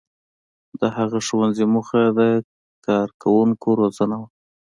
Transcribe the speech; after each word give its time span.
•د 0.79 0.81
هغه 0.97 1.19
ښوونځي 1.27 1.65
موخه 1.73 2.01
د 2.17 2.19
کارکوونکو 2.87 3.67
روزنه 3.81 4.15
وه. 4.21 4.27